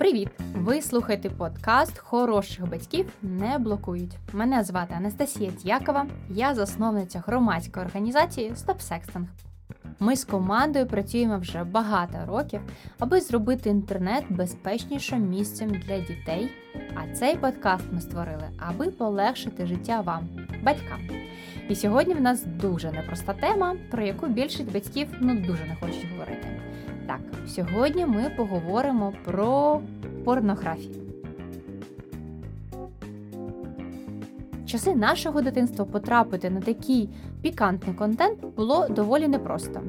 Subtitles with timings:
[0.00, 0.28] Привіт!
[0.54, 4.16] Ви слухаєте подкаст Хороших батьків не блокують.
[4.32, 9.24] Мене звати Анастасія Дякова, я засновниця громадської організації Stop Sexting.
[9.98, 12.60] Ми з командою працюємо вже багато років,
[12.98, 16.50] аби зробити інтернет безпечнішим місцем для дітей.
[16.94, 20.28] А цей подкаст ми створили, аби полегшити життя вам,
[20.62, 21.00] батькам.
[21.68, 26.10] І сьогодні в нас дуже непроста тема, про яку більшість батьків ну дуже не хочуть
[26.12, 26.60] говорити.
[27.10, 29.80] Так, сьогодні ми поговоримо про
[30.24, 30.94] порнографію.
[34.66, 37.08] Часи нашого дитинства потрапити на такий
[37.42, 39.80] пікантний контент було доволі непросто.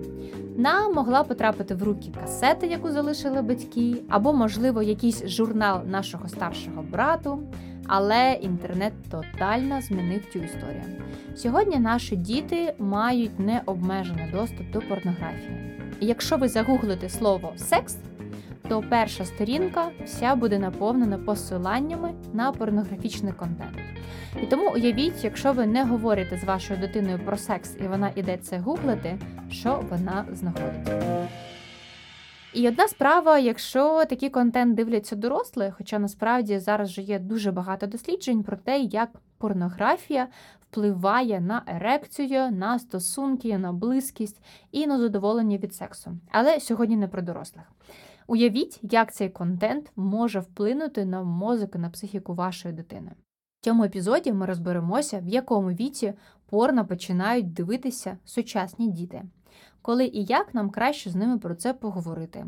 [0.57, 6.81] Нам могла потрапити в руки касета, яку залишили батьки, або, можливо, якийсь журнал нашого старшого
[6.91, 7.39] брату.
[7.87, 10.83] Але інтернет тотально змінив цю історію.
[11.35, 15.80] Сьогодні наші діти мають необмежений доступ до порнографії.
[16.03, 17.97] Якщо ви загуглите слово секс,
[18.69, 23.77] то перша сторінка вся буде наповнена посиланнями на порнографічний контент.
[24.43, 28.37] І тому уявіть, якщо ви не говорите з вашою дитиною про секс і вона іде
[28.37, 30.89] це гуглити, що вона знаходить.
[32.53, 37.87] І одна справа, якщо такий контент дивляться дорослі, хоча насправді зараз вже є дуже багато
[37.87, 40.27] досліджень про те, як порнографія
[40.71, 44.41] впливає на ерекцію, на стосунки, на близькість
[44.71, 46.11] і на задоволення від сексу.
[46.31, 47.63] Але сьогодні не про дорослих.
[48.27, 53.11] Уявіть, як цей контент може вплинути на мозок і на психіку вашої дитини.
[53.61, 56.13] В цьому епізоді ми розберемося, в якому віці
[56.49, 59.23] порно починають дивитися сучасні діти,
[59.81, 62.45] коли і як нам краще з ними про це поговорити.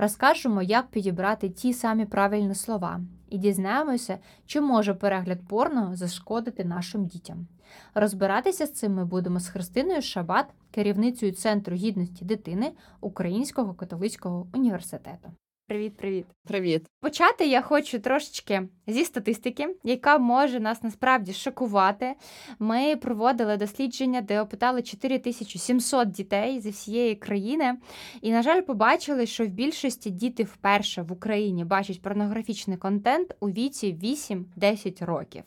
[0.00, 7.06] Розкажемо, як підібрати ті самі правильні слова, і дізнаємося, чи може перегляд порно зашкодити нашим
[7.06, 7.46] дітям.
[7.94, 15.30] Розбиратися з цим ми будемо з Христиною Шабат, керівницею Центру гідності дитини Українського католицького університету.
[15.70, 16.26] Привіт, привіт.
[16.46, 16.86] Привіт.
[17.00, 22.14] Почати я хочу трошечки зі статистики, яка може нас насправді шокувати.
[22.58, 27.76] Ми проводили дослідження, де опитали 4700 дітей зі всієї країни,
[28.20, 33.50] і, на жаль, побачили, що в більшості діти вперше в Україні бачать порнографічний контент у
[33.50, 35.42] віці 8-10 років.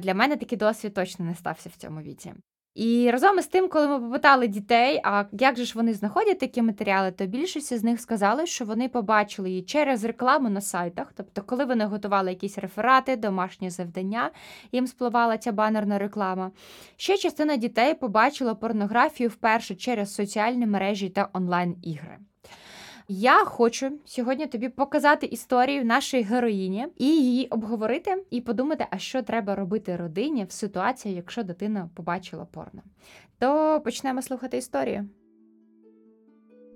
[0.00, 2.32] Для мене такий досвід точно не стався в цьому віці.
[2.74, 6.62] І разом із тим, коли ми попитали дітей, а як же ж вони знаходять такі
[6.62, 11.12] матеріали, то більшість з них сказали, що вони побачили її через рекламу на сайтах.
[11.16, 14.30] Тобто, коли вони готували якісь реферати, домашні завдання,
[14.72, 16.50] їм спливала ця банерна реклама.
[16.96, 22.18] Ще частина дітей побачила порнографію вперше через соціальні мережі та онлайн-ігри.
[23.12, 29.22] Я хочу сьогодні тобі показати історію нашої героїні і її обговорити, і подумати, а що
[29.22, 32.82] треба робити родині в ситуації, якщо дитина побачила порно.
[33.38, 35.08] То почнемо слухати історію.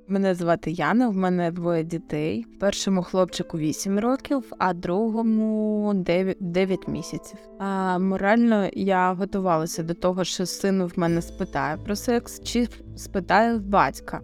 [0.08, 2.46] Мене звати Яна, в мене двоє дітей.
[2.60, 7.38] Першому хлопчику 8 років, а другому 9, 9 місяців.
[7.58, 13.58] А морально я готувалася до того, що сину в мене спитає про секс, чи спитає
[13.58, 14.20] батька.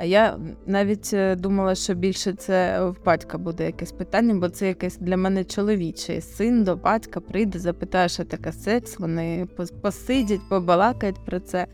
[0.00, 4.68] А я навіть е, думала, що більше це в батька буде якесь питання, бо це
[4.68, 6.20] якесь для мене чоловіче.
[6.20, 8.98] Син до батька прийде, запитає, що таке секс.
[8.98, 9.48] Вони
[9.82, 11.66] посидять, побалакають про це.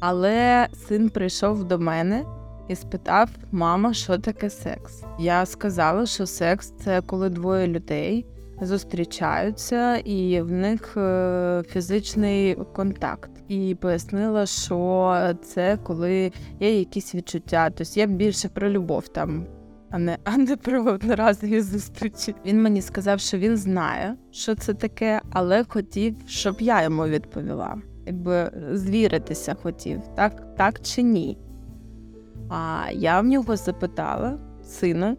[0.00, 2.24] Але син прийшов до мене
[2.68, 5.02] і спитав: мама, що таке секс?
[5.18, 8.26] Я сказала, що секс це коли двоє людей
[8.60, 13.30] зустрічаються, і в них е, фізичний контакт.
[13.48, 17.70] І пояснила, що це коли є якісь відчуття.
[17.70, 19.46] Тобто я більше про любов там.
[19.90, 22.34] А не а не про одноразові зустрічі.
[22.46, 27.76] Він мені сказав, що він знає, що це таке, але хотів, щоб я йому відповіла.
[28.06, 31.38] Якби звіритися хотів, так так чи ні.
[32.48, 35.16] А я в нього запитала сина,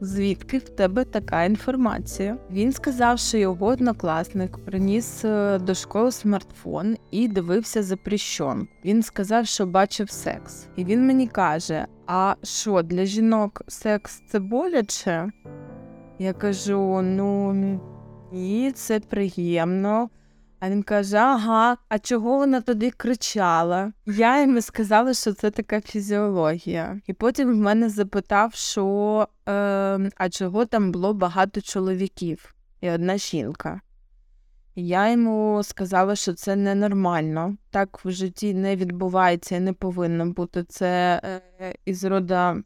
[0.00, 2.36] звідки в тебе така інформація?
[2.50, 8.68] Він сказав, що його однокласник приніс е, до школи смартфон і дивився запрещен.
[8.84, 10.66] Він сказав, що бачив секс.
[10.76, 15.30] І він мені каже: А що для жінок секс це боляче?
[16.18, 17.52] Я кажу: ну
[18.32, 20.08] ні, це приємно.
[20.60, 23.92] А він каже: Ага, а чого вона тоді кричала?
[24.06, 27.00] Я йому сказала, що це така фізіологія.
[27.06, 29.52] І потім в мене запитав, що е,
[30.16, 33.80] а чого там було багато чоловіків і одна жінка.
[34.78, 37.56] Я йому сказала, що це ненормально.
[37.70, 42.62] Так в житті не відбувається і не повинно бути це е, із рода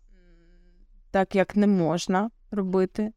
[1.11, 3.13] так, як не можна робити.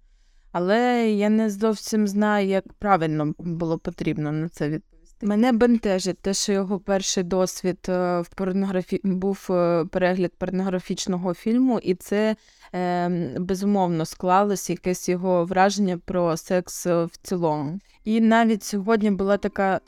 [0.53, 5.25] Але я не зовсім знаю, як правильно було потрібно на це відповісти.
[5.25, 9.01] Мене бентежить те, що його перший досвід е, в порнографі...
[9.03, 12.35] був е, перегляд порнографічного фільму, і це
[12.73, 13.09] е,
[13.39, 17.79] безумовно склалось якесь його враження про секс е, в цілому.
[18.03, 19.79] І навіть сьогодні була така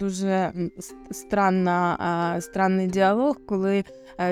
[0.00, 0.52] дуже
[1.10, 3.84] странна, странний діалог, коли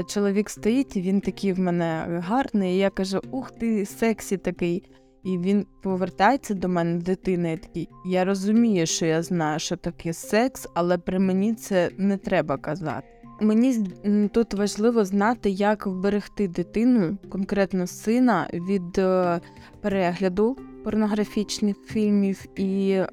[0.09, 4.83] чоловік стоїть, і він такий в мене гарний, і я кажу: Ух ти, сексі такий.
[5.25, 7.89] І він повертається до мене, дитина, і такий.
[8.07, 13.07] Я розумію, що я знаю, що таке секс, але при мені це не треба казати.
[13.41, 13.87] Мені
[14.33, 19.41] тут важливо знати, як вберегти дитину, конкретно сина, від е,
[19.81, 22.45] перегляду порнографічних фільмів.
[22.57, 23.07] І е,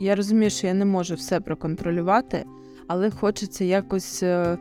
[0.00, 2.44] я розумію, що я не можу все проконтролювати,
[2.86, 4.58] але хочеться якось е,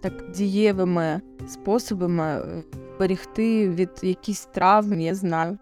[0.00, 2.62] так дієвими способами е,
[2.98, 5.58] берегти від якихось травм, я знаю.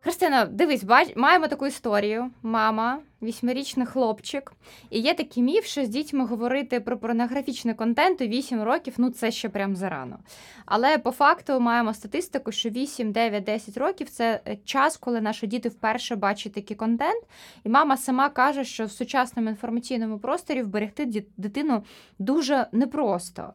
[0.00, 2.30] Христина, дивись, бач, маємо таку історію.
[2.42, 4.52] Мама, вісьмирічний хлопчик.
[4.90, 9.10] І є такий міф, що з дітьми говорити про порнографічний контент у 8 років, ну
[9.10, 10.18] це ще прям зарано.
[10.66, 15.46] Але по факту маємо статистику, що 8, 9, 10 років це е, час, коли наші
[15.46, 17.24] діти вперше бачать такий контент.
[17.64, 21.84] І мама сама каже, що в сучасному інформаційному просторі вберегти дитину
[22.18, 23.52] дуже непросто.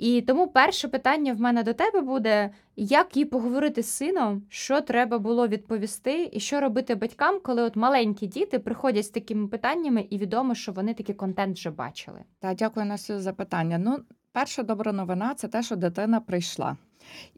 [0.00, 4.80] І тому перше питання в мене до тебе буде: як їй поговорити з сином, що
[4.80, 10.06] треба було відповісти, і що робити батькам, коли от маленькі діти приходять з такими питаннями,
[10.10, 12.20] і відомо, що вони такий контент вже бачили.
[12.38, 13.78] Та дякую Настю за питання.
[13.78, 13.98] Ну,
[14.32, 16.76] перша добра новина це те, що дитина прийшла.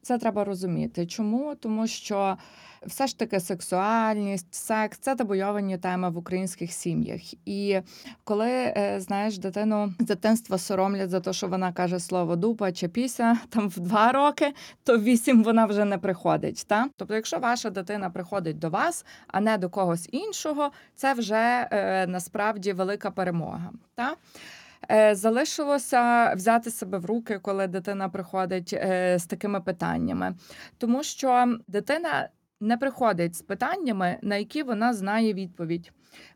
[0.02, 1.06] Це треба розуміти.
[1.06, 1.54] Чому?
[1.54, 2.36] Тому що
[2.86, 7.20] все ж таки сексуальність, секс це табуйовані теми в українських сім'ях.
[7.46, 7.80] І
[8.24, 12.88] коли е, знаєш, дитину з дитинства соромлять за те, що вона каже слово дупа чи
[12.88, 14.54] піся там в два роки,
[14.84, 16.64] то вісім вона вже не приходить.
[16.66, 16.88] Та?
[16.96, 22.06] Тобто, якщо ваша дитина приходить до вас, а не до когось іншого, це вже е,
[22.06, 23.70] насправді велика перемога.
[23.94, 24.16] Та?
[24.90, 30.34] Е, Залишилося взяти себе в руки, коли дитина приходить е, з такими питаннями,
[30.78, 32.28] тому що дитина
[32.62, 35.92] не приходить з питаннями, на які вона знає відповідь.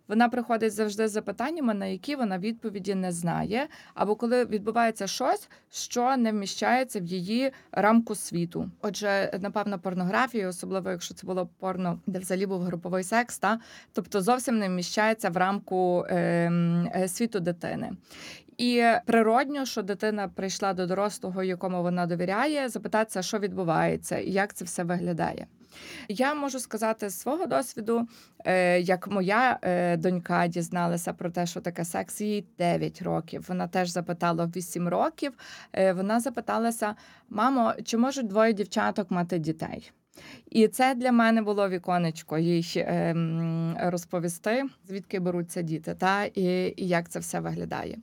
[0.09, 5.49] Вона приходить завжди з запитаннями, на які вона відповіді не знає, або коли відбувається щось,
[5.71, 8.71] що не вміщається в її рамку світу.
[8.83, 13.61] Отже, напевно, порнографія, особливо якщо це було порно, де взагалі був груповий секс, та
[13.93, 17.93] тобто зовсім не вміщається в рамку ем, е, світу дитини.
[18.59, 24.55] І природньо, що дитина прийшла до дорослого, якому вона довіряє, запитатися, що відбувається і як
[24.55, 25.47] це все виглядає.
[26.09, 28.09] Я можу сказати з свого досвіду,
[28.45, 33.45] е, як моя е, донька дізналася про те, що таке секс, їй 9 років.
[33.49, 35.33] Вона теж запитала в 8 років.
[35.73, 36.95] Е, Вона запиталася:
[37.29, 39.93] мамо, чи можуть двоє дівчаток мати дітей?
[40.51, 42.87] І це для мене було віконечко їй
[43.81, 47.99] розповісти, звідки беруться діти, та і, і як це все виглядає.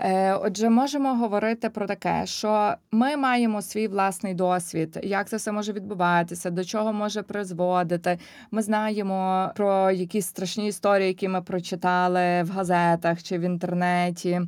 [0.00, 5.52] Е, Отже, можемо говорити про таке, що ми маємо свій власний досвід, як це все
[5.52, 8.18] може відбуватися, до чого може призводити.
[8.50, 14.40] Ми знаємо про якісь страшні історії, які ми прочитали в газетах чи в інтернеті,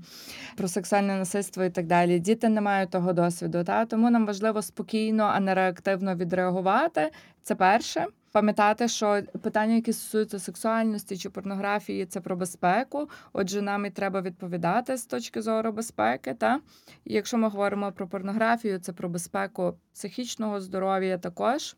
[0.56, 2.18] про сексуальне насильство і так далі.
[2.18, 7.10] Діти не мають того досвіду, та тому нам важливо спокійно, а не реактивно відреагувати.
[7.42, 8.06] Це перше.
[8.38, 13.08] Пам'ятати, що питання, які стосуються сексуальності чи порнографії, це про безпеку.
[13.32, 16.35] Отже, нам і треба відповідати з точки зору безпеки.
[16.35, 16.61] Та
[17.05, 21.76] і якщо ми говоримо про порнографію, це про безпеку психічного здоров'я також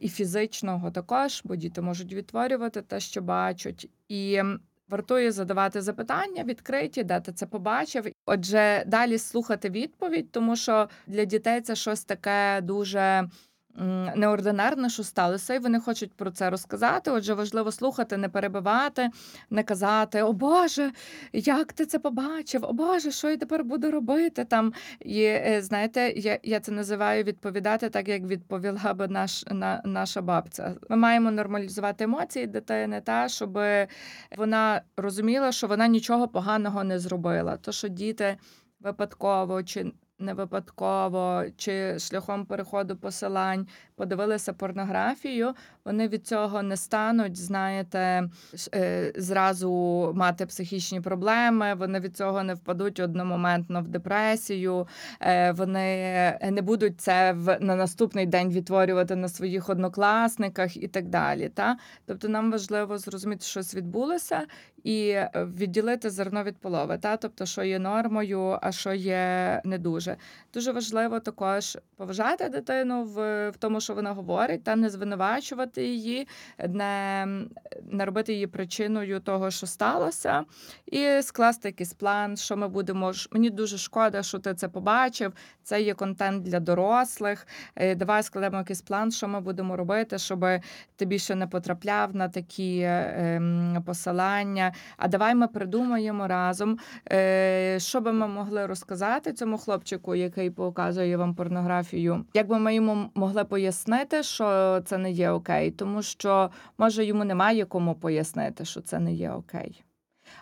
[0.00, 3.88] і фізичного також, бо діти можуть відтворювати те, що бачать.
[4.08, 4.42] І
[4.88, 8.06] вартує задавати запитання відкриті, де ти це побачив.
[8.26, 13.28] Отже, далі слухати відповідь, тому що для дітей це щось таке дуже
[14.16, 17.10] неординарне, що сталося, і вони хочуть про це розказати.
[17.10, 19.10] Отже, важливо слухати, не перебивати,
[19.50, 20.92] не казати О Боже,
[21.32, 22.64] як ти це побачив?
[22.64, 24.44] О Боже, що я тепер буду робити?
[24.44, 29.82] Там і е, знаєте, я, я це називаю відповідати так, як відповіла би наш на
[29.84, 30.74] наша бабця.
[30.88, 33.58] Ми маємо нормалізувати емоції дитини, та щоб
[34.36, 37.56] вона розуміла, що вона нічого поганого не зробила.
[37.56, 38.36] То що діти
[38.80, 45.54] випадково чи не випадково, чи шляхом переходу посилань подивилися порнографію,
[45.86, 48.28] вони від цього не стануть, знаєте,
[48.74, 49.70] е, зразу
[50.16, 51.74] мати психічні проблеми.
[51.74, 54.86] Вони від цього не впадуть одномоментно в депресію.
[55.20, 55.86] е, Вони
[56.50, 61.48] не будуть це в на наступний день відтворювати на своїх однокласниках і так далі.
[61.48, 61.76] Та?
[62.06, 64.46] Тобто нам важливо зрозуміти, що щось відбулося,
[64.86, 69.78] і е, відділити зерно від полови, та тобто, що є нормою, а що є не
[69.78, 70.16] дуже.
[70.54, 75.86] Дуже важливо також поважати дитину в, в тому, що вона говорить, та не звинувачувати робити
[75.86, 76.28] її,
[76.68, 77.26] не,
[77.90, 80.44] не робити її причиною того, що сталося,
[80.86, 83.12] і скласти якийсь план, що ми будемо.
[83.32, 85.32] Мені дуже шкода, що ти це побачив.
[85.62, 87.46] Це є контент для дорослих.
[87.76, 90.44] Е, Давай складемо якийсь план, що ми будемо робити, щоб
[90.96, 94.72] ти більше не потрапляв на такі е, ем, посилання.
[94.96, 96.78] А давай ми придумаємо разом,
[97.12, 102.24] е, що би ми могли розказати цьому хлопчику, який показує вам порнографію.
[102.34, 107.24] Як би ми йому могли пояснити, що це не є окей, тому що може йому
[107.24, 109.82] немає кому пояснити, що це не є окей.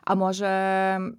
[0.04, 0.46] А може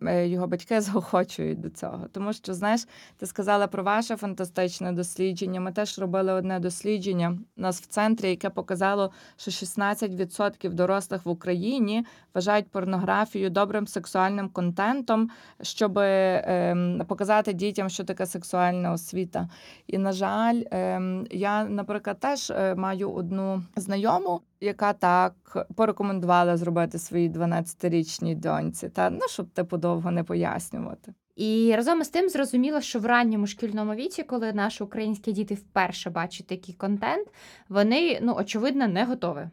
[0.08, 2.08] е, його батьки заохочують до цього.
[2.12, 2.88] Тому що, знаєш,
[3.18, 5.60] ти сказала про ваше фантастичне дослідження.
[5.60, 11.30] Ми теж робили одне дослідження у нас в центрі, яке показало, що 16% дорослих в
[11.30, 15.30] Україні вважають порнографію добрим сексуальним контентом,
[15.62, 19.50] щоб ем, показати дітям, що таке сексуальна освіта.
[19.88, 25.34] І, на жаль, ем, я, наприклад, теж е, маю одну знайому, яка так
[25.76, 31.14] порекомендувала зробити своїй 12-річній доньці, та ну щоб типу довго не пояснювати.
[31.36, 36.10] І разом із тим зрозуміло, що в ранньому шкільному віці, коли наші українські діти вперше
[36.10, 37.28] бачать такий контент,
[37.70, 39.50] вони ну очевидно не готові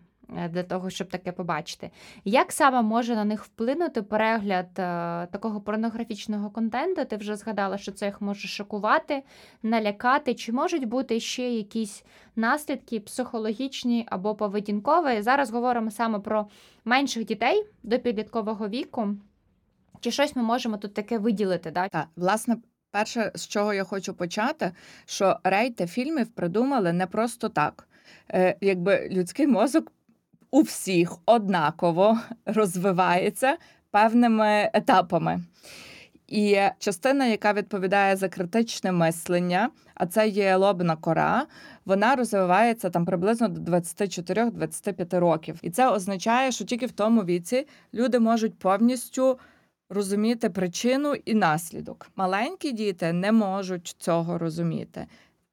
[0.50, 1.90] для того, щоб таке побачити.
[2.24, 7.04] Як саме може на них вплинути перегляд е, такого порнографічного контенту?
[7.04, 9.22] Ти вже згадала, що це їх може шокувати,
[9.62, 10.34] налякати.
[10.34, 12.04] Чи можуть бути ще якісь
[12.36, 15.22] наслідки психологічні або поведінкові?
[15.22, 16.46] Зараз говоримо саме про
[16.84, 19.08] менших дітей до підліткового віку.
[20.00, 21.70] Чи щось ми можемо тут таке виділити?
[21.70, 21.88] Да?
[21.88, 22.56] Так, власне,
[22.90, 24.72] перше, з чого я хочу почати,
[25.06, 27.88] що рейти фільмів придумали не просто так.
[28.30, 29.92] Е, якби людський мозок
[30.52, 33.56] у всіх однаково розвивається
[33.90, 35.42] певними етапами.
[36.28, 41.46] І частина, яка відповідає за критичне мислення, а це є лобна кора,
[41.84, 45.58] вона розвивається там приблизно до 24-25 років.
[45.62, 49.38] І це означає, що тільки в тому віці люди можуть повністю
[49.90, 52.08] розуміти причину і наслідок.
[52.16, 55.06] Маленькі діти не можуть цього розуміти.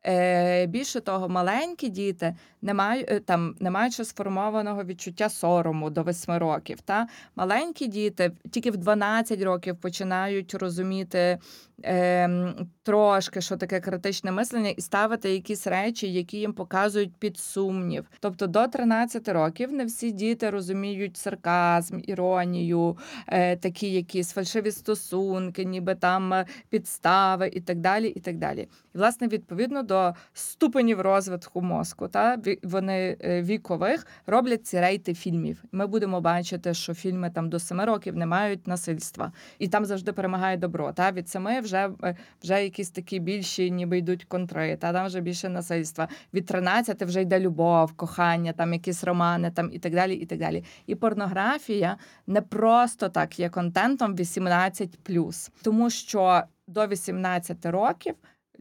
[0.10, 6.04] Е, більше того, маленькі діти не мають е, там не маючи сформованого відчуття сорому до
[6.04, 6.82] 8 років.
[6.82, 11.38] Та маленькі діти тільки в 12 років починають розуміти
[11.86, 18.10] е, трошки, що таке критичне мислення, і ставити якісь речі, які їм показують під сумнів.
[18.20, 25.66] Тобто до 13 років не всі діти розуміють сарказм, іронію, е, такі якісь фальшиві стосунки,
[25.66, 28.08] ніби там е, підстави і так далі.
[28.08, 28.68] І так далі.
[28.96, 35.64] І власне відповідно до ступенів розвитку мозку, та вони е, вікових роблять ці рейти фільмів.
[35.72, 40.14] Ми будемо бачити, що фільми там до 7 років не мають насильства, і там завжди
[40.14, 40.94] перемагає добро.
[40.94, 45.22] Та від 7 вже, е, вже якісь такі більші, ніби йдуть контри, та там вже
[45.22, 46.08] більше насильства.
[46.34, 50.16] Від 13 вже йде любов, кохання, там якісь романи, там і так далі.
[50.16, 50.64] І так далі.
[50.86, 51.98] І порнографія
[52.28, 58.16] не просто так є контентом 18+, тому що до 18 років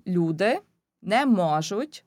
[0.07, 0.59] люди
[1.03, 2.05] не можуть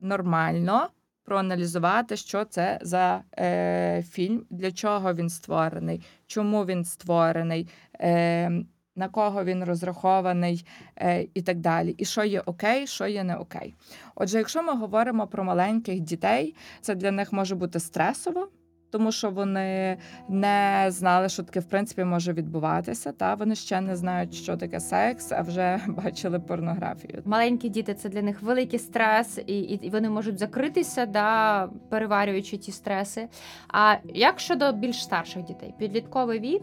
[0.00, 0.88] нормально
[1.24, 7.68] проаналізувати, що це за е, фільм, для чого він створений, чому він створений,
[8.00, 8.50] е,
[8.96, 11.94] на кого він розрахований е, і так далі.
[11.98, 13.74] І що є окей, що є не окей.
[14.14, 18.48] Отже, якщо ми говоримо про маленьких дітей, це для них може бути стресово.
[18.94, 19.96] Тому що вони
[20.28, 23.12] не знали, що таке в принципі може відбуватися.
[23.12, 27.22] Та вони ще не знають, що таке секс, а вже бачили порнографію.
[27.24, 32.72] Маленькі діти це для них великий стрес, і, і, вони можуть закритися, да, переварюючи ті
[32.72, 33.28] стреси.
[33.68, 36.62] А як щодо більш старших дітей, підлітковий вік,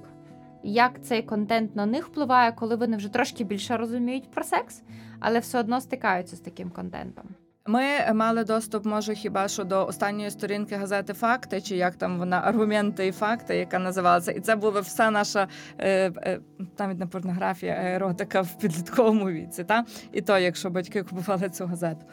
[0.63, 4.81] як цей контент на них впливає, коли вони вже трошки більше розуміють про секс,
[5.19, 7.25] але все одно стикаються з таким контентом?
[7.65, 12.39] Ми мали доступ, може, хіба що до останньої сторінки газети Факти, чи як там вона
[12.39, 16.39] аргументи і факти, яка називалася, і це була вся наша е, е,
[16.79, 19.63] навіть не порнографія, еротика в підлітковому віці.
[19.63, 19.85] Та?
[20.11, 22.05] І то, якщо батьки купували цю газету.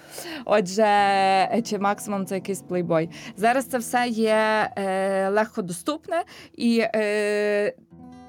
[0.45, 3.11] Отже, е, чи максимум це якийсь плейбой.
[3.37, 6.85] Зараз це все є е, легко доступне і.
[6.95, 7.75] Е,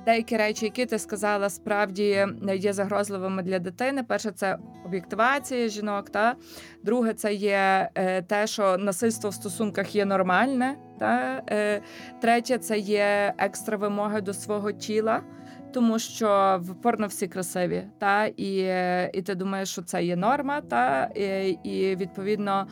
[0.06, 4.04] Деякі речі, які ти сказала, справді є загрозливими для дитини.
[4.04, 6.10] Перше, це об'єктивація жінок.
[6.10, 6.36] Та
[6.84, 10.76] друге, це є е, те, що насильство в стосунках є нормальне.
[11.00, 11.82] Та е,
[12.22, 15.22] третє, це є екстра вимоги до свого тіла.
[15.74, 20.16] Тому що в порно всі красиві, та і, е, і ти думаєш, що це є
[20.16, 22.68] норма, та і, і відповідно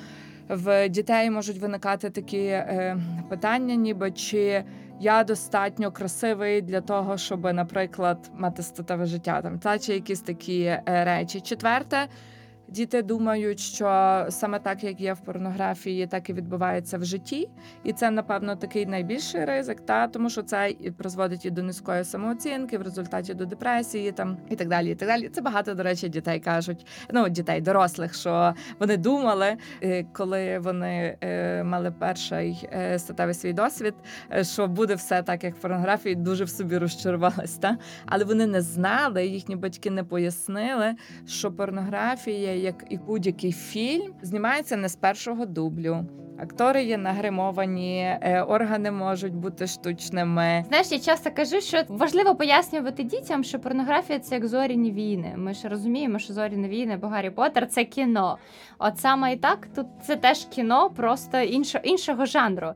[0.50, 2.98] в дітей можуть виникати такі е,
[3.30, 4.64] питання, ніби чи
[5.00, 10.62] я достатньо красивий для того, щоб, наприклад, мати статеве життя там та чи якісь такі
[10.64, 11.42] е, речі.
[11.42, 12.08] Четверте,
[12.70, 13.86] Діти думають, що
[14.30, 17.50] саме так, як є в порнографії, так і відбувається в житті,
[17.84, 22.04] і це, напевно, такий найбільший ризик, та тому що це і призводить і до низької
[22.04, 24.92] самооцінки, в результаті до депресії, там і так далі.
[24.92, 25.30] І так далі.
[25.30, 26.86] Це багато, до речі, дітей кажуть.
[27.12, 33.54] Ну, дітей, дорослих, що вони думали, е, коли вони е, мали перший е, статевий свій
[33.54, 33.94] досвід,
[34.42, 37.58] що буде все так, як в порнографії, дуже в собі розчарувалась.
[37.58, 37.78] Та?
[38.06, 40.96] Але вони не знали, їхні батьки не пояснили,
[41.28, 46.06] що порнографія, як і будь-який фільм, знімається не з першого дублю.
[46.40, 50.66] Актори є нагримовані, е, органи можуть бути штучними.
[50.68, 55.34] Знаєш, я часто кажу, що важливо пояснювати дітям, що порнографія це як зоряні війни.
[55.38, 58.38] Ми ж розуміємо, що зоряні війни або Гаррі Поттер– це кіно.
[58.80, 62.74] От саме і так, тут це теж кіно, просто іншо, іншого жанру.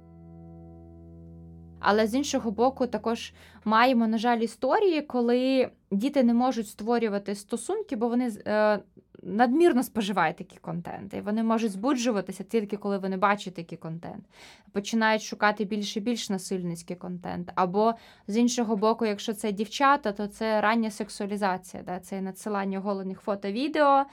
[1.79, 3.33] Але з іншого боку, також
[3.65, 8.79] маємо, на жаль, історії, коли діти не можуть створювати стосунки, бо вони е,
[9.23, 11.13] надмірно споживають такий контент.
[11.13, 14.25] І вони можуть збуджуватися тільки коли вони бачать такий контент.
[14.71, 17.51] Починають шукати більш і більш насильницький контент.
[17.55, 17.93] Або
[18.27, 21.99] з іншого боку, якщо це дівчата, то це рання сексуалізація, да?
[21.99, 24.03] це надсилання оголених фото, відео,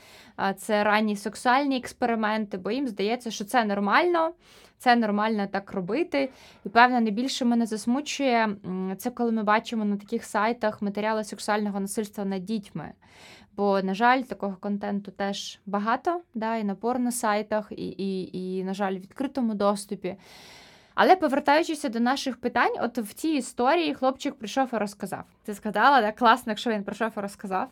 [0.56, 4.32] це ранні сексуальні експерименти, бо їм здається, що це нормально.
[4.80, 6.30] Це нормально так робити.
[6.64, 8.56] І певно, найбільше мене засмучує
[8.98, 12.92] це коли ми бачимо на таких сайтах матеріали сексуального насильства над дітьми.
[13.58, 18.74] Бо, на жаль, такого контенту теж багато, да, і на порносайтах, і, і, і, на
[18.74, 20.16] жаль, в відкритому доступі.
[21.00, 25.24] Але повертаючись до наших питань, от в цій історії хлопчик прийшов і розказав.
[25.44, 27.68] Ти сказала, да, класно, якщо він прийшов і розказав.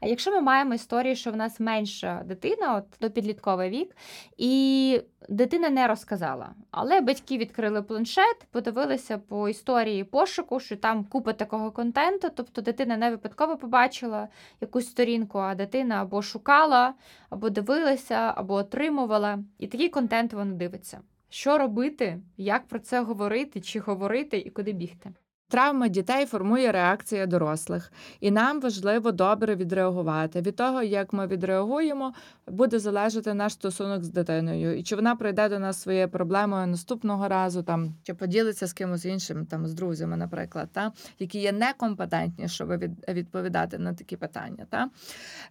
[0.00, 3.96] А якщо ми маємо історію, що в нас менша дитина, от до підлітковий вік,
[4.36, 6.48] і дитина не розказала.
[6.70, 12.28] Але батьки відкрили планшет, подивилися по історії пошуку, що там купа такого контенту.
[12.36, 14.28] Тобто дитина не випадково побачила
[14.60, 16.94] якусь сторінку, а дитина або шукала,
[17.30, 19.38] або дивилася, або отримувала.
[19.58, 21.00] І такий контент вона дивиться.
[21.32, 25.12] Що робити, як про це говорити, чи говорити і куди бігти?
[25.52, 30.40] Травма дітей формує реакція дорослих, і нам важливо добре відреагувати.
[30.40, 32.14] Від того, як ми відреагуємо,
[32.46, 37.28] буде залежати наш стосунок з дитиною, і чи вона прийде до нас своєю проблемою наступного
[37.28, 42.48] разу, там чи поділиться з кимось іншим, там з друзями, наприклад, та які є некомпетентні,
[42.48, 42.68] щоб
[43.08, 44.66] відповідати на такі питання.
[44.70, 44.88] Та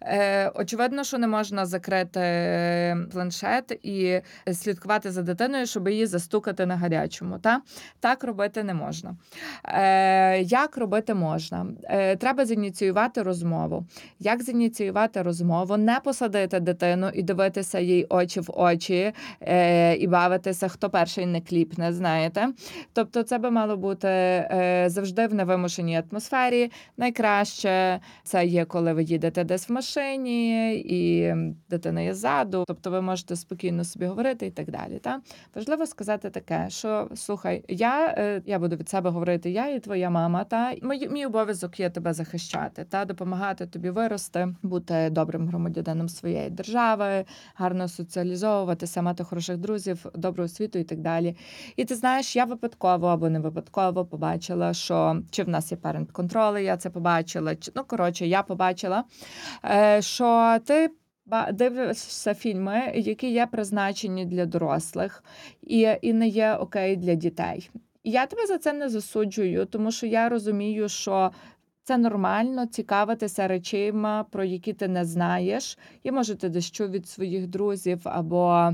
[0.01, 2.19] е, очевидно, що не можна закрити
[3.11, 4.21] планшет і
[4.53, 7.39] слідкувати за дитиною, щоб її застукати на гарячому.
[7.39, 7.61] Та
[7.99, 9.15] так робити не можна.
[9.65, 9.90] Е,
[10.41, 11.65] Як робити можна?
[11.83, 13.85] Е, Треба зініціювати розмову.
[14.19, 15.77] Як зініціювати розмову?
[15.77, 21.41] Не посадити дитину і дивитися їй очі в очі е, і бавитися, хто перший не
[21.41, 22.47] кліпне, знаєте.
[22.93, 26.71] Тобто, це би мало бути е, завжди в невимушеній атмосфері.
[26.97, 31.33] Найкраще це є, коли ви їдете десь в машині, і
[31.69, 34.99] дитина є ззаду, тобто ви можете спокійно собі говорити і так далі.
[34.99, 35.21] Та?
[35.55, 40.09] Важливо сказати таке, що слухай, я, е, я буду від себе говорити, я і твоя
[40.09, 46.09] мама, та мій, мій обов'язок є тебе захищати та допомагати тобі вирости, бути добрим громадянином
[46.09, 51.37] своєї держави, гарно соціалізовуватися, мати хороших друзів, добру освіту і так далі.
[51.75, 56.11] І ти знаєш, я випадково або не випадково побачила, що чи в нас є парент
[56.11, 57.55] контроли, я це побачила.
[57.55, 59.03] Чи ну коротше, я побачила,
[59.65, 60.91] е, що ти.
[61.53, 65.23] Дивишся фільми, які є призначені для дорослих,
[65.61, 67.69] і, і не є окей для дітей.
[68.03, 71.31] Я тебе за це не засуджую, тому що я розумію, що
[71.83, 77.47] це нормально цікавитися речима, про які ти не знаєш, і може ти чув від своїх
[77.47, 78.71] друзів або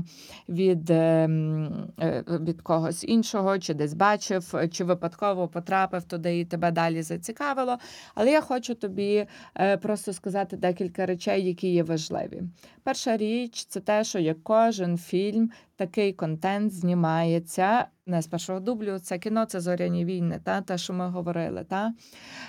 [0.48, 6.70] від, ем, е, від когось іншого, чи десь бачив, чи випадково потрапив туди і тебе
[6.70, 7.78] далі зацікавило.
[8.14, 12.42] Але я хочу тобі е, просто сказати декілька речей, які є важливі.
[12.82, 18.98] Перша річ це те, що як кожен фільм, такий контент знімається не з першого дублю.
[18.98, 21.64] Це кіно, це зоряні війни, та те, що ми говорили.
[21.68, 21.94] Та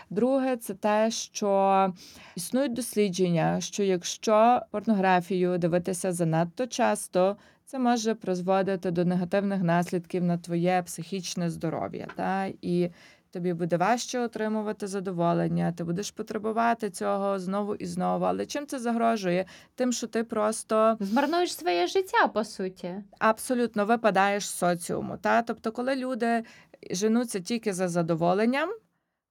[0.09, 1.93] друге, це те, що
[2.35, 7.37] існують дослідження, що якщо порнографію дивитися занадто часто.
[7.65, 12.89] Це може призводити до негативних наслідків на твоє психічне здоров'я, та і
[13.31, 18.25] тобі буде важче отримувати задоволення, ти будеш потребувати цього знову і знову.
[18.25, 19.45] Але чим це загрожує?
[19.75, 22.95] Тим, що ти просто Змарнуєш своє життя, по суті.
[23.19, 25.17] абсолютно випадаєш з соціуму.
[25.17, 25.41] Та?
[25.41, 26.43] Тобто, коли люди
[26.91, 28.69] женуться тільки за задоволенням,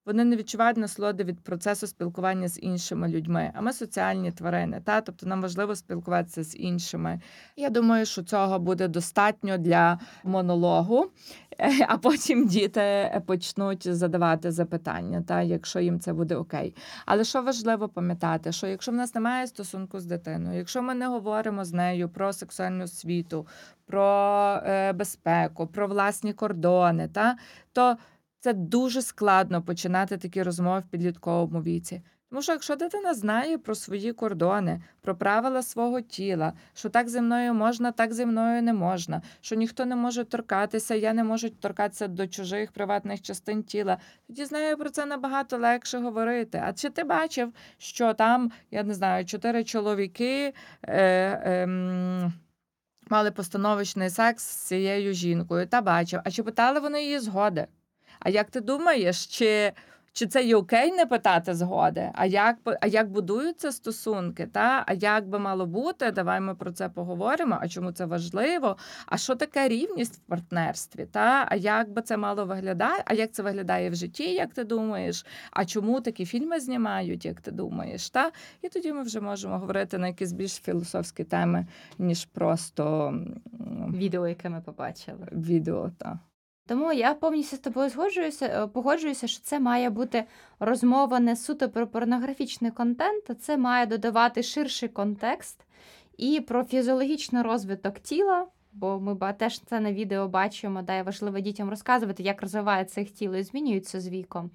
[0.08, 3.52] вони не відчувають насолоди від процесу спілкування з іншими людьми.
[3.54, 7.20] А ми соціальні тварини, та тобто нам важливо спілкуватися з іншими.
[7.56, 11.06] Я думаю, що цього буде достатньо для монологу,
[11.88, 16.74] а потім діти почнуть задавати запитання, та якщо їм це буде окей.
[17.06, 21.06] Але що важливо пам'ятати, що якщо в нас немає стосунку з дитиною, якщо ми не
[21.06, 23.46] говоримо з нею про сексуальну освіту,
[23.86, 27.36] про е, безпеку, про власні кордони, та
[27.72, 27.96] то
[28.40, 32.02] це дуже складно починати такі розмови в підлітковому віці.
[32.30, 37.20] Тому що якщо дитина знає про свої кордони, про правила свого тіла, що так зі
[37.20, 41.50] мною можна, так зі мною не можна, що ніхто не може торкатися, я не можу
[41.50, 46.62] торкатися до чужих приватних частин тіла, тоді з нею про це набагато легше говорити.
[46.64, 52.32] А чи ти бачив, що там, я не знаю, чотири чоловіки е, ем,
[53.10, 56.20] мали постановочний секс з цією жінкою та бачив.
[56.24, 57.66] А чи питали вони її згоди?
[58.20, 59.72] А як ти думаєш, чи,
[60.12, 62.10] чи це є окей не питати згоди?
[62.14, 64.46] А як, а як будуються стосунки?
[64.46, 64.84] Та?
[64.86, 66.10] А як би мало бути?
[66.10, 67.58] Давай ми про це поговоримо.
[67.60, 68.76] А чому це важливо?
[69.06, 71.06] А що таке рівність в партнерстві?
[71.06, 71.46] Та?
[71.50, 73.02] А як би це мало виглядати?
[73.06, 75.26] А як це виглядає в житті, як ти думаєш?
[75.50, 78.10] А чому такі фільми знімають, як ти думаєш?
[78.10, 78.30] Та?
[78.62, 81.66] І тоді ми вже можемо говорити на якісь більш філософські теми,
[81.98, 83.14] ніж просто
[83.94, 85.28] Відео, яке ми побачили.
[85.32, 85.90] відео.
[85.98, 86.18] Та.
[86.68, 90.24] Тому я повністю з тобою згоджуюся, е, погоджуюся, що це має бути
[90.60, 95.60] розмова не суто про порнографічний контент, а це має додавати ширший контекст
[96.18, 98.46] і про фізіологічний розвиток тіла.
[98.72, 103.36] Бо ми теж це на відео бачимо, де важливо дітям розказувати, як розвивається їх тіло
[103.36, 104.50] і змінюється з віком.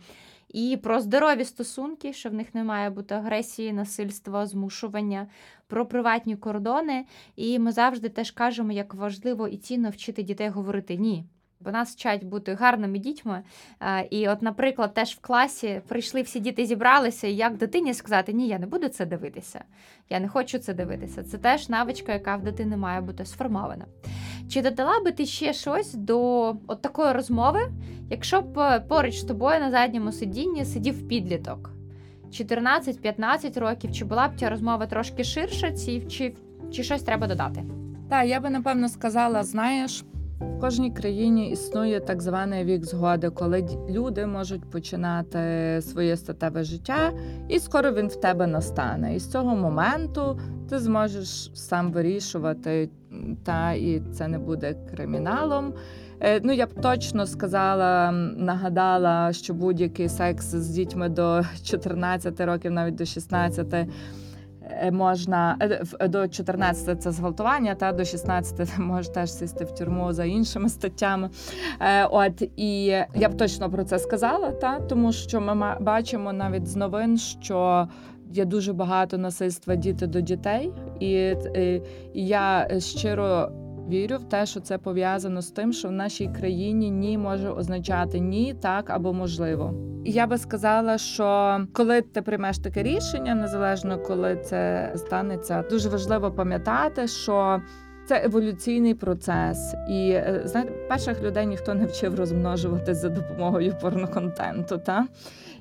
[0.50, 5.28] І про здорові стосунки, що в них не має бути агресії, насильства, змушування,
[5.68, 7.06] про приватні кордони.
[7.36, 11.26] І ми завжди теж кажемо, як важливо і цінно вчити дітей говорити ні.
[11.66, 13.42] Бо нас вчать бути гарними дітьми.
[13.82, 18.34] Е, І, от, наприклад, теж в класі прийшли всі діти, зібралися, і як дитині сказати,
[18.34, 19.64] ні, я не буду це дивитися.
[20.10, 21.24] Я не хочу це дивитися.
[21.24, 23.86] Це теж навичка, яка в дитини має бути сформована.
[24.50, 27.60] Чи додала би ти ще щось до от такої розмови,
[28.10, 31.70] якщо б е, поруч з тобою на задньому сидінні сидів підліток?
[32.32, 36.34] 14-15 років, чи була б ця розмова трошки ширша, чи, чи,
[36.72, 37.64] чи щось треба додати?
[38.10, 40.04] Так, я би напевно сказала, знаєш,
[40.44, 45.40] в кожній країні існує так званий вік згоди, коли люди можуть починати
[45.82, 47.12] своє статеве життя,
[47.50, 49.16] і скоро він в тебе настане.
[49.16, 52.90] І з цього моменту ти зможеш сам вирішувати,
[53.44, 55.74] та і це не буде криміналом.
[56.20, 62.72] Е, Ну, я б точно сказала, нагадала, що будь-який секс з дітьми до 14 років,
[62.72, 63.88] навіть до 16, е,
[64.92, 65.58] можна
[66.00, 70.70] е, до 14 це зґвалтування, та до 16 може теж сісти в тюрму за іншими
[70.70, 71.30] статтями.
[71.80, 76.68] Е, От і я б точно про це сказала, та тому що ми бачимо навіть
[76.68, 77.88] з новин, що.
[78.32, 81.82] Є дуже багато насильства діти до дітей, і, е,
[82.14, 83.52] і я щиро
[83.90, 88.20] вірю в те, що це пов'язано з тим, що в нашій країні ні може означати
[88.20, 89.74] ні, так або можливо.
[90.06, 96.32] Я би сказала, що коли ти приймеш таке рішення, незалежно коли це станеться, дуже важливо
[96.32, 97.62] пам'ятати, що
[98.06, 104.78] це еволюційний процес, і е, знаєте, перших людей ніхто не вчив розмножуватись за допомогою порноконтенту.
[104.78, 105.08] Та?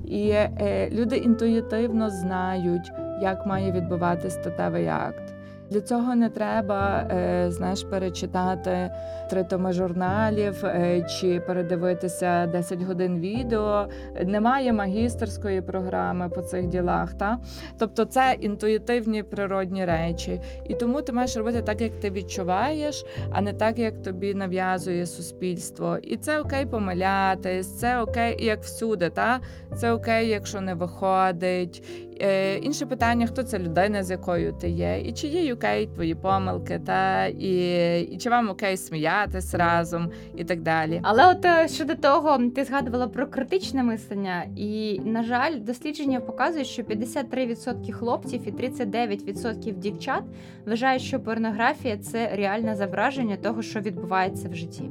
[0.04, 5.31] І е, люди інтуїтивно знають, як має відбуватись статевий акт.
[5.72, 8.90] Для цього не треба, е, знаєш, перечитати
[9.30, 13.86] три томи журналів е, чи передивитися 10 годин відео.
[14.24, 17.14] Немає магістерської програми по цих ділах.
[17.14, 17.38] Та?
[17.78, 20.40] Тобто це інтуїтивні природні речі.
[20.68, 25.06] І тому ти маєш робити так, як ти відчуваєш, а не так, як тобі нав'язує
[25.06, 25.98] суспільство.
[26.02, 29.10] І це окей помилятись, це окей, як всюди.
[29.10, 29.40] Та?
[29.76, 31.82] Це окей, якщо не виходить.
[32.22, 36.14] Е, інше питання: хто це людина, з якою ти є, і чи є окей твої
[36.14, 41.00] помилки, та і, і чи вам окей сміятись разом, і так далі.
[41.02, 46.66] Але от е, щодо того, ти згадувала про критичне мислення, і на жаль, дослідження показують,
[46.66, 50.22] що 53% хлопців і 39% дівчат
[50.66, 54.84] вважають, що порнографія це реальне зображення того, що відбувається в житті.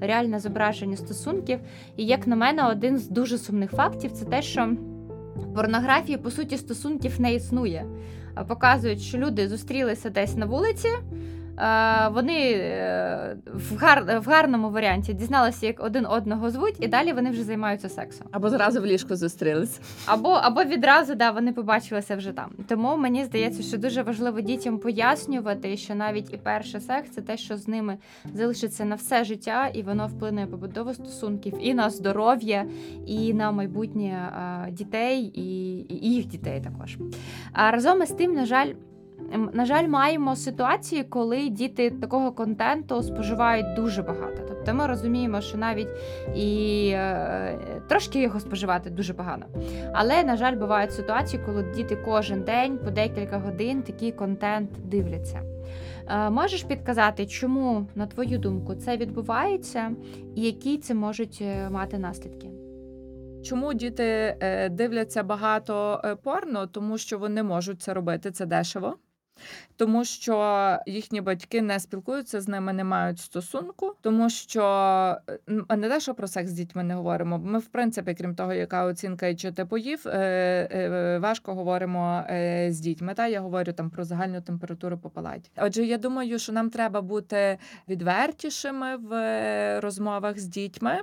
[0.00, 1.60] Реальне зображення стосунків.
[1.96, 4.76] І як на мене, один з дуже сумних фактів це те, що
[5.54, 7.86] порнографії по суті стосунків не існує.
[8.48, 10.88] Показують, що люди зустрілися десь на вулиці.
[11.58, 17.12] Е, вони е, в, гар, в гарному варіанті дізналися, як один одного звуть, і далі
[17.12, 18.26] вони вже займаються сексом.
[18.32, 19.80] Або зразу в ліжку зустрілись.
[20.06, 22.50] Або, або відразу да, вони побачилися вже там.
[22.68, 27.36] Тому мені здається, що дуже важливо дітям пояснювати, що навіть і перший секс це те,
[27.36, 27.98] що з ними
[28.34, 32.66] залишиться на все життя, і воно вплине побудову стосунків і на здоров'я,
[33.06, 34.32] і на майбутнє
[34.70, 36.98] дітей, і, і їх дітей також.
[37.52, 38.72] А разом із тим, на жаль.
[39.34, 44.42] М, На жаль, маємо ситуації, коли діти такого контенту споживають дуже багато.
[44.48, 45.88] Тобто ми розуміємо, що навіть
[46.36, 49.46] і е, трошки його споживати дуже погано.
[49.92, 55.42] Але, на жаль, бувають ситуації, коли діти кожен день по декілька годин такий контент дивляться.
[56.08, 59.90] Е, Можеш підказати, чому, на твою думку, це відбувається,
[60.34, 62.50] і які це можуть е, мати наслідки?
[63.44, 64.36] Чому діти
[64.70, 66.66] дивляться багато порно?
[66.66, 68.96] Тому що вони можуть це робити, це дешево.
[69.76, 74.62] Тому що їхні батьки не спілкуються з ними, не мають стосунку, тому що
[75.70, 77.38] е, не те, що про секс з дітьми не говоримо.
[77.38, 80.18] Ми, в принципі, крім того, яка оцінка і чи ти поїв, е,
[80.72, 82.24] е, важко говоримо
[82.68, 83.14] з дітьми.
[83.14, 85.50] Та я говорю там про загальну температуру по палаті.
[85.56, 91.00] Отже, я думаю, що нам треба бути відвертішими в розмовах з дітьми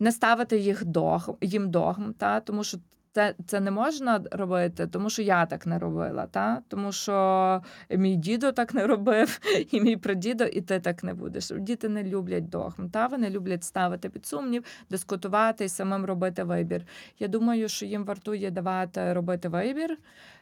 [0.00, 2.78] не ставити їх догм, їм догм, та тому що.
[3.16, 6.62] Це, це не можна робити, тому що я так не робила, та?
[6.68, 11.50] тому що мій дідо так не робив, і мій прадідо, і ти так не будеш.
[11.58, 13.06] Діти не люблять догм, та?
[13.06, 16.86] вони люблять ставити під сумнів, дискутувати і самим робити вибір.
[17.18, 19.98] Я думаю, що їм вартує давати робити вибір,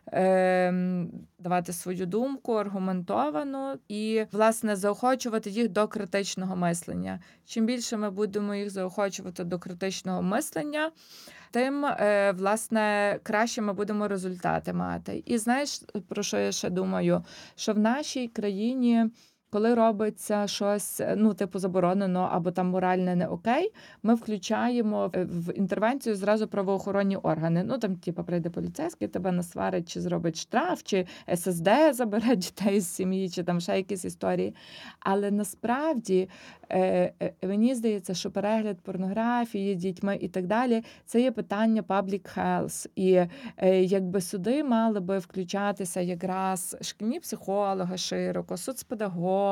[0.07, 7.21] ем, давати свою думку аргументовану і, власне, заохочувати їх до критичного мислення.
[7.47, 10.91] Чим більше ми будемо їх заохочувати до критичного мислення,
[11.55, 15.23] тим, е, власне, краще ми будемо результати мати.
[15.27, 17.25] І знаєш, про що я ще думаю?
[17.57, 19.11] Що в нашій країні.
[19.55, 25.25] Коли робиться щось, е, ну, типу, заборонено або там моральне не окей, ми включаємо в-
[25.25, 27.65] в інтервенцію зразу правоохоронні органи.
[27.65, 32.89] Ну там, типу, прийде поліцейський, тебе насварить, чи зробить штраф, чи ССД забере дітей з
[32.89, 34.55] сім'ї, чи там ще якісь історії.
[35.01, 36.29] Але насправді
[36.69, 42.39] е, е, мені здається, що перегляд порнографії дітьми і так далі це є питання public
[42.39, 42.87] health.
[42.97, 43.13] І
[43.57, 49.44] е, якби суди мали би включатися якраз шкільні психологи широко, соцпедагоги,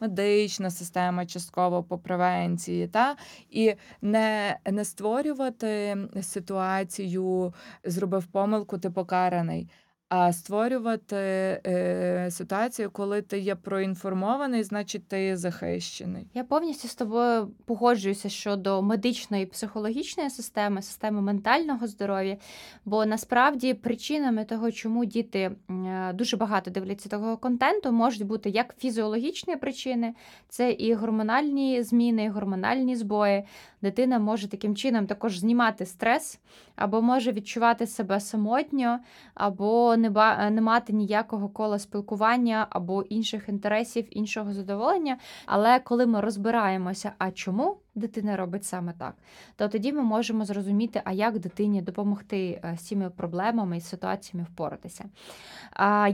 [0.00, 3.16] медична система частково по превенції, та
[3.50, 9.68] і не, не створювати ситуацію, зробив помилку, ти покараний.
[10.08, 16.26] А створювати е, ситуацію, коли ти є проінформований, значить ти є захищений.
[16.34, 22.36] Я повністю з тобою погоджуюся щодо медичної психологічної системи, системи ментального здоров'я.
[22.84, 28.74] Бо насправді причинами того, чому діти е, дуже багато дивляться такого контенту, можуть бути як
[28.78, 30.14] фізіологічні причини,
[30.48, 33.44] це і гормональні зміни, і гормональні збої.
[33.82, 36.40] Дитина може таким чином також знімати стрес,
[36.76, 38.98] або може відчувати себе самотньо,
[39.34, 45.18] або не, ба- не мати ніякого кола спілкування, або інших інтересів, іншого задоволення.
[45.46, 49.14] Але коли ми розбираємося, а чому дитина робить саме так,
[49.56, 54.46] то тоді ми можемо зрозуміти, а як дитині допомогти е, з цими проблемами і ситуаціями
[54.52, 55.04] впоратися.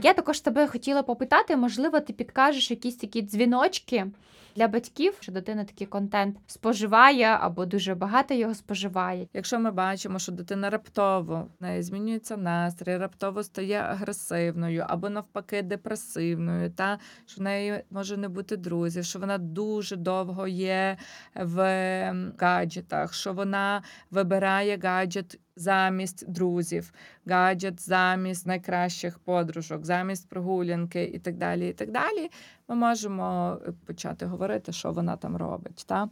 [0.03, 4.07] Я також тебе хотіла попитати, можливо, ти підкажеш якісь такі дзвіночки.
[4.55, 9.27] Для батьків, що дитина такий контент споживає або дуже багато його споживає.
[9.33, 15.61] Якщо ми бачимо, що дитина раптово в неї змінюється настрій, раптово стає агресивною або навпаки
[15.61, 20.97] депресивною, та що в неї може не бути друзів, що вона дуже довго є
[21.35, 21.59] в
[22.09, 26.93] ем, гаджетах, що вона вибирає гаджет замість друзів,
[27.25, 31.69] гаджет замість найкращих подружок, замість прогулянки і так далі.
[31.69, 32.29] І так далі.
[32.67, 35.85] Ми можемо е, почати говорити, що вона там робить.
[35.87, 36.09] Та?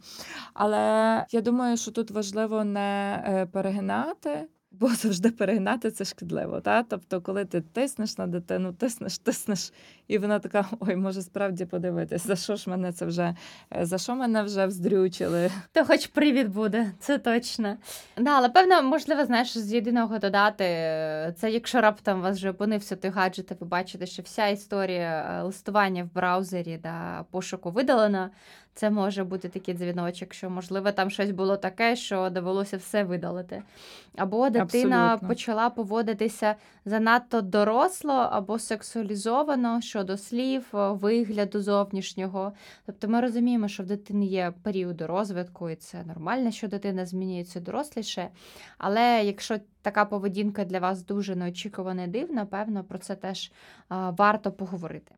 [0.54, 4.48] Але я думаю, що тут важливо не е, перегинати.
[4.72, 6.60] Бо завжди перегинати це шкідливо.
[6.60, 6.82] Та?
[6.82, 9.72] Тобто, коли ти тиснеш на дитину, тиснеш, тиснеш,
[10.08, 13.34] і вона така: ой, може справді подивитись, за що ж мене це вже,
[13.76, 15.50] е, за що мене вже вздрючили.
[15.72, 17.76] То хоч привід буде, це точно.
[18.16, 22.50] Да, але певно, можливо, знаєш, з єдиного додати, е, це якщо раптом у вас вже
[22.50, 27.70] опинився той гаджет, і ви бачите, що вся історія е, листування в браузері да, пошуку
[27.70, 28.30] видалена.
[28.74, 33.62] Це може бути такий дзвіночок, що можливо там щось було таке, що довелося все видалити.
[34.16, 35.28] Або дитина Абсолютно.
[35.28, 36.54] почала поводитися
[36.84, 42.52] занадто доросло або сексуалізовано щодо слів, е, вигляду зовнішнього.
[42.86, 47.60] Тобто ми розуміємо, що в дитини є періоди розвитку, і це нормально, що дитина змінюється
[47.60, 48.28] доросліше.
[48.78, 53.52] Але якщо така поведінка для вас дуже неочікувана і дивна, певно, про це теж
[53.88, 55.14] а, варто поговорити.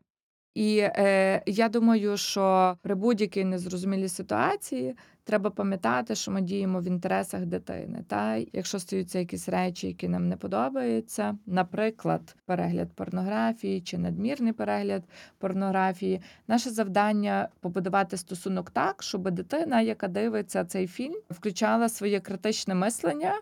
[0.55, 6.83] І е, я думаю, що при будь-якій незрозумілій ситуації треба пам'ятати, що ми діємо в
[6.83, 8.03] інтересах дитини.
[8.07, 15.03] Та якщо стаються якісь речі, які нам не подобаються, наприклад, перегляд порнографії чи надмірний перегляд
[15.37, 22.75] порнографії, наше завдання побудувати стосунок так, щоб дитина, яка дивиться цей фільм, включала своє критичне
[22.75, 23.33] мислення.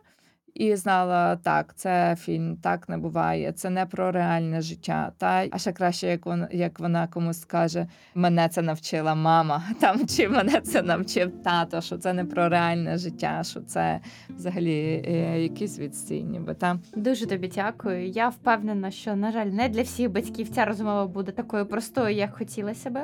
[0.53, 5.11] І знала, так, це фільм, так не буває, це не про реальне життя.
[5.17, 10.07] Та а ще краще, як вона як вона комусь скаже, мене це навчила мама, там
[10.07, 15.41] чи мене це навчив тато, що це не про реальне життя, що це взагалі е,
[15.41, 18.07] якісь відстій, ніби та Дуже тобі дякую.
[18.07, 22.37] Я впевнена, що, на жаль, не для всіх батьків ця розмова буде такою простою, як
[22.37, 23.01] хотілося би.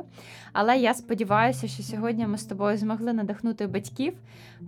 [0.54, 4.14] Але я сподіваюся, що сьогодні ми з тобою змогли надихнути батьків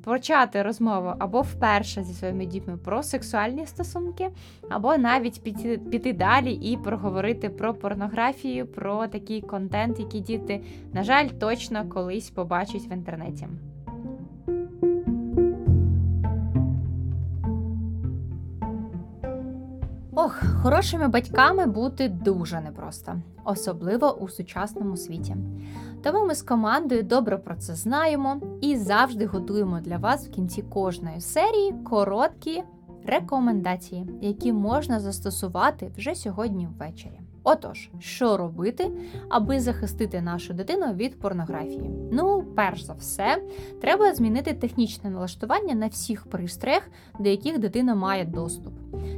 [0.04, 4.30] почати розмову або вперше зі своїми дітьми про сексуальні стосунки,
[4.69, 10.62] або навіть піти, піти далі і проговорити про порнографію, про такий контент, який діти,
[10.93, 13.47] на жаль, точно колись побачать в інтернеті.
[20.21, 25.36] Ох, хорошими батьками бути дуже непросто, особливо у сучасному світі.
[26.03, 30.62] Тому ми з командою добре про це знаємо і завжди готуємо для вас в кінці
[30.62, 32.63] кожної серії короткі
[33.05, 37.19] рекомендації, які можна застосувати вже сьогодні ввечері.
[37.43, 38.91] Отож, що робити,
[39.30, 41.91] аби захистити нашу дитину від порнографії?
[42.12, 43.43] Ну, перш за все,
[43.82, 48.73] треба змінити технічне налаштування на всіх пристроях, до яких дитина має доступ.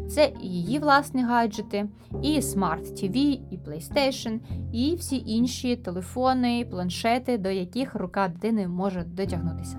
[0.10, 1.90] Це і її власні гаджети,
[2.22, 4.40] і Smart TV, і PlayStation,
[4.72, 9.78] і всі інші телефони, планшети, до яких рука дитини може дотягнутися.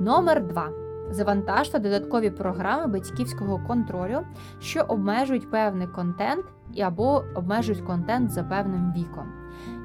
[0.00, 0.84] Номер 2.
[1.10, 4.20] Завантажте додаткові програми батьківського контролю,
[4.60, 6.44] що обмежують певний контент
[6.80, 9.32] або обмежують контент за певним віком.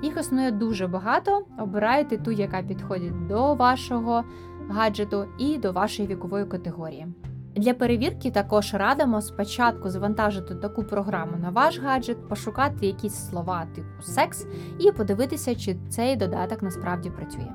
[0.02, 1.46] Їх існує дуже багато.
[1.60, 4.24] Обирайте ту, яка підходить до вашого
[4.70, 7.08] гаджету і до вашої вікової категорії.
[7.56, 14.02] Для перевірки також радимо спочатку завантажити таку програму на ваш гаджет, пошукати якісь слова типу
[14.02, 14.48] секс
[14.80, 17.52] і подивитися, чи цей додаток насправді працює.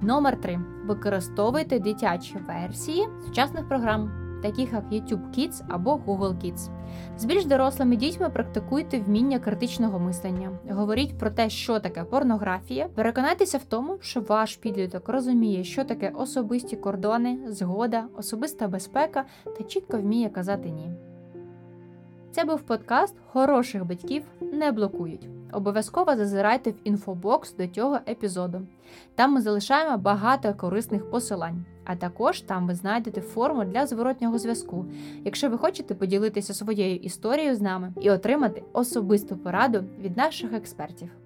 [0.00, 0.60] Номер 3.
[0.86, 6.70] Використовуйте дитячі версії сучасних програм, таких як YouTube Kids або Google Kids.
[7.18, 10.58] З більш дорослими дітьми практикуйте вміння критичного мислення.
[10.70, 12.88] Говоріть про те, що таке порнографія.
[12.94, 19.24] Переконайтеся в тому, що ваш підліток розуміє, що таке особисті кордони, згода, особиста безпека
[19.58, 20.90] та чітко вміє казати ні.
[22.30, 25.28] Це був подкаст Хороших батьків не блокують.
[25.52, 28.60] Обов'язково зазирайте в інфобокс до цього епізоду.
[29.14, 34.86] Там ми залишаємо багато корисних посилань, а також там ви знайдете форму для зворотнього зв'язку,
[35.24, 41.25] якщо ви хочете поділитися своєю історією з нами і отримати особисту пораду від наших експертів.